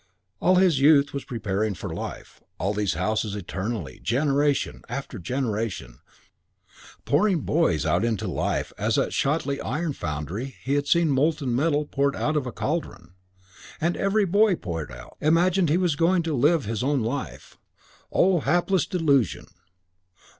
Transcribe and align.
All 0.39 0.55
this 0.55 0.79
youth 0.79 1.13
was 1.13 1.25
preparing 1.25 1.75
for 1.75 1.93
life; 1.93 2.41
all 2.57 2.73
these 2.73 2.95
houses 2.95 3.35
eternally, 3.35 3.99
generation 3.99 4.81
after 4.89 5.19
generation, 5.19 5.99
pouring 7.05 7.41
boys 7.41 7.85
out 7.85 8.03
into 8.03 8.27
life 8.27 8.73
as 8.79 8.97
at 8.97 9.11
Shotley 9.13 9.61
iron 9.61 9.93
foundry 9.93 10.55
he 10.63 10.73
had 10.73 10.87
seen 10.87 11.11
molten 11.11 11.55
metal 11.55 11.85
poured 11.85 12.15
out 12.15 12.35
of 12.35 12.47
a 12.47 12.51
cauldron. 12.51 13.13
And 13.79 13.95
every 13.95 14.25
boy, 14.25 14.55
poured 14.55 14.91
out, 14.91 15.17
imagined 15.21 15.69
he 15.69 15.77
was 15.77 15.95
going 15.95 16.23
to 16.23 16.33
live 16.33 16.65
his 16.65 16.81
own 16.81 17.01
life. 17.03 17.59
O 18.11 18.39
hapless 18.39 18.87
delusion! 18.87 19.45